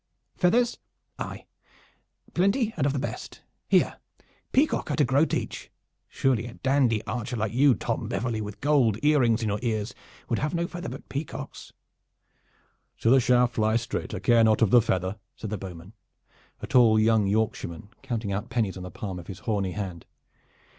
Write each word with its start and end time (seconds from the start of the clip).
Feathers? 0.35 0.79
Aye, 1.19 1.45
plenty 2.33 2.73
and 2.75 2.87
of 2.87 2.93
the 2.93 2.97
best. 2.97 3.43
Here, 3.69 3.97
peacock 4.51 4.89
at 4.89 4.99
a 4.99 5.05
groat 5.05 5.31
each. 5.35 5.69
Surely 6.09 6.47
a 6.47 6.55
dandy 6.55 7.05
archer 7.05 7.35
like 7.35 7.53
you, 7.53 7.75
Tom 7.75 8.07
Beverley, 8.07 8.41
with 8.41 8.61
gold 8.61 8.97
earrings 9.05 9.43
in 9.43 9.49
your 9.49 9.59
ears, 9.61 9.93
would 10.27 10.39
have 10.39 10.55
no 10.55 10.65
feathering 10.65 10.93
but 10.93 11.07
peacocks?" 11.09 11.71
"So 12.97 13.11
the 13.11 13.19
shaft 13.19 13.53
fly 13.53 13.75
straight, 13.75 14.15
I 14.15 14.19
care 14.19 14.43
not 14.43 14.63
of 14.63 14.71
the 14.71 14.81
feather," 14.81 15.19
said 15.35 15.51
the 15.51 15.57
bowman, 15.59 15.93
a 16.63 16.65
tall 16.65 16.99
young 16.99 17.27
Yorkshireman, 17.27 17.89
counting 18.01 18.31
out 18.33 18.49
pennies 18.49 18.77
on 18.77 18.81
the 18.81 18.89
palm 18.89 19.19
of 19.19 19.27
his 19.27 19.37
horny 19.45 19.73
hand. 19.73 20.07